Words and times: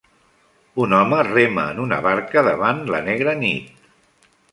Un 0.85 0.93
home 0.99 1.19
rema 1.27 1.65
en 1.73 1.81
una 1.83 1.99
barca 2.05 2.43
davant 2.47 2.81
la 2.95 3.03
negra 3.09 3.37
nit. 3.43 3.71